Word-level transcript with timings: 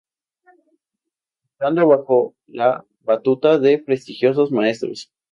Actuando 1.51 1.87
bajo 1.87 2.35
la 2.47 2.83
batuta 3.01 3.59
de 3.59 3.77
prestigiosos 3.77 4.51
maestros. 4.51 5.11